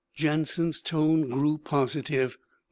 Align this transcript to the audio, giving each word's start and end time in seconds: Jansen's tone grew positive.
Jansen's 0.15 0.81
tone 0.81 1.29
grew 1.29 1.59
positive. 1.59 2.39